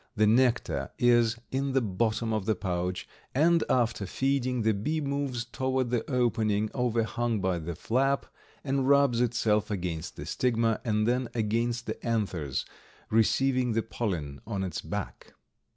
[0.15, 5.45] The nectar is in the bottom of the pouch, and after feeding the bee moves
[5.45, 8.25] toward the opening overhung by the flap,
[8.63, 12.65] and rubs itself against the stigma and then against the anthers,
[13.11, 15.35] receiving the pollen on its back.